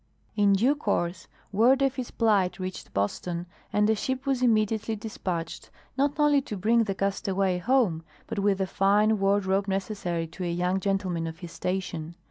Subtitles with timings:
[0.35, 5.69] In due course word of his plight reached Boston, and a ship was immediately despatched,
[5.95, 10.49] not only to bring the castaway home, but with the fine wardrobe necessary to a
[10.51, 12.15] young gentleman of his station.